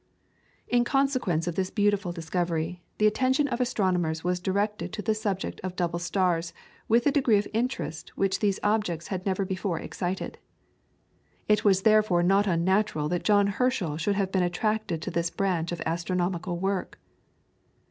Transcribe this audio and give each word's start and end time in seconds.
In 0.67 0.83
consequence 0.83 1.45
of 1.45 1.53
this 1.53 1.69
beautiful 1.69 2.11
discovery, 2.11 2.81
the 2.97 3.05
attention 3.05 3.47
of 3.47 3.61
astronomers 3.61 4.23
was 4.23 4.39
directed 4.39 4.91
to 4.93 5.03
the 5.03 5.13
subject 5.13 5.61
of 5.63 5.75
double 5.75 5.99
stars 5.99 6.53
with 6.87 7.05
a 7.05 7.11
degree 7.11 7.37
of 7.37 7.47
interest 7.53 8.09
which 8.17 8.39
these 8.39 8.59
objects 8.63 9.09
had 9.09 9.27
never 9.27 9.45
before 9.45 9.79
excited. 9.79 10.39
It 11.47 11.63
was 11.63 11.83
therefore 11.83 12.23
not 12.23 12.47
unnatural 12.47 13.09
that 13.09 13.23
John 13.23 13.45
Herschel 13.45 13.97
should 13.97 14.15
have 14.15 14.31
been 14.31 14.41
attracted 14.41 15.03
to 15.03 15.11
this 15.11 15.29
branch 15.29 15.71
of 15.71 15.83
astronomical 15.85 16.57
work. 16.57 16.97